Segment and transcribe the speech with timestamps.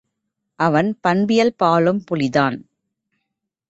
[0.59, 2.57] அவன், பண்பியல்பாலும் புலிதான்!